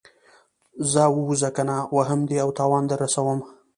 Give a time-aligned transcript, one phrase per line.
[0.91, 3.39] ځه ووځه کنه وهم دې او تاوان در رسوم.